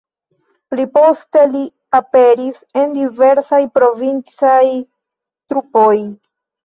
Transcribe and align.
Pli 0.73 0.85
poste 0.95 1.43
li 1.51 1.61
aperis 1.99 2.57
en 2.83 2.95
diversaj 2.97 3.59
provincaj 3.79 4.59
trupoj. 5.53 5.97